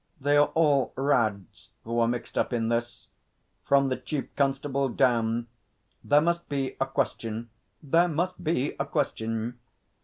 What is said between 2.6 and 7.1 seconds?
this from the Chief Constable down. There must be a